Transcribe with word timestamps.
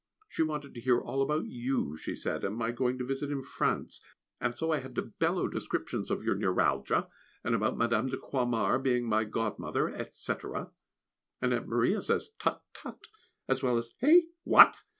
She 0.27 0.41
wanted 0.41 0.73
to 0.73 0.81
hear 0.81 0.99
all 0.99 1.21
about 1.21 1.45
you, 1.45 1.95
she 1.95 2.15
said, 2.15 2.43
and 2.43 2.57
my 2.57 2.71
going 2.71 2.97
to 2.97 3.05
visit 3.05 3.29
in 3.29 3.43
France; 3.43 4.01
and 4.39 4.57
so 4.57 4.71
I 4.71 4.79
had 4.79 4.95
to 4.95 5.03
bellow 5.03 5.47
descriptions 5.47 6.09
of 6.09 6.23
your 6.23 6.33
neuralgia, 6.33 7.07
and 7.43 7.53
about 7.53 7.77
Mme. 7.77 8.09
de 8.09 8.17
Croixmare 8.17 8.81
being 8.81 9.07
my 9.07 9.25
godmother, 9.25 9.95
&c., 10.11 10.33
and 11.39 11.53
Aunt 11.53 11.67
Maria 11.67 12.01
says, 12.01 12.31
"Tut, 12.39 12.63
tut!" 12.73 13.09
as 13.47 13.61
well 13.61 13.77
as 13.77 13.93
"Eh! 14.01 14.21
what?" 14.43 14.75